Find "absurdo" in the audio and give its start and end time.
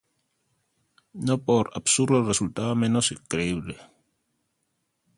1.75-2.23